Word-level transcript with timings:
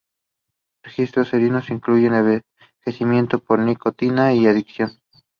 Members 0.97 1.11
can 1.11 1.21
also 1.21 1.75
be 1.75 1.79
from 1.79 1.81
the 1.83 2.43
independent 2.87 3.37
bloc. 3.47 4.91